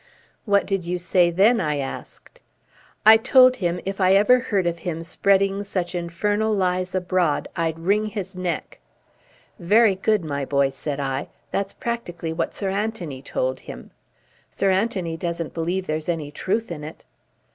[0.45, 2.39] '""What did you say then?" I asked.
[3.05, 7.77] "I told him if ever I heard of him spreading such infernal lies abroad, I'd
[7.77, 8.79] wring his neck."
[9.59, 11.27] "Very good, my boy," said I.
[11.51, 13.91] "That's practically what Sir Anthony told him."
[14.49, 17.05] "Sir Anthony doesn't believe there's any truth in it?"